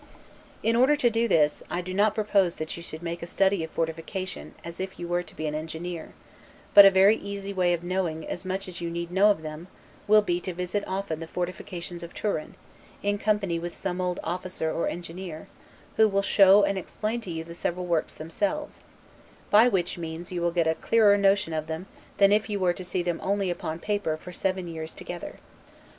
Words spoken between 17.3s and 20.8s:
the several works themselves; by which means you will get a